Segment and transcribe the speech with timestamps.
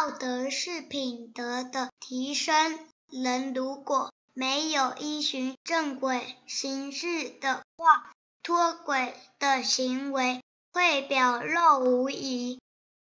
[0.00, 2.78] 道德是品德的提升
[3.10, 8.10] 人如果没有依循正轨行事的话
[8.42, 10.42] 脱轨的行为
[10.72, 12.59] 会表露无遗。